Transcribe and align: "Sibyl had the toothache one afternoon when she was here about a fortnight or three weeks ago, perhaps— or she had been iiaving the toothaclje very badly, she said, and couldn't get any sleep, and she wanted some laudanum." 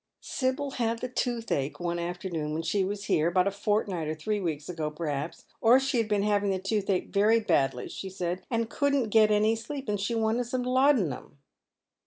"Sibyl 0.39 0.71
had 0.71 0.97
the 0.97 1.07
toothache 1.07 1.79
one 1.79 1.99
afternoon 1.99 2.53
when 2.53 2.63
she 2.63 2.83
was 2.83 3.03
here 3.05 3.27
about 3.27 3.45
a 3.47 3.51
fortnight 3.51 4.07
or 4.07 4.15
three 4.15 4.39
weeks 4.39 4.67
ago, 4.67 4.89
perhaps— 4.89 5.45
or 5.61 5.79
she 5.79 5.99
had 5.99 6.07
been 6.07 6.23
iiaving 6.23 6.49
the 6.51 6.57
toothaclje 6.59 7.13
very 7.13 7.39
badly, 7.39 7.87
she 7.87 8.09
said, 8.09 8.43
and 8.49 8.67
couldn't 8.67 9.09
get 9.09 9.29
any 9.29 9.55
sleep, 9.55 9.87
and 9.87 9.99
she 10.01 10.15
wanted 10.15 10.45
some 10.45 10.63
laudanum." 10.63 11.37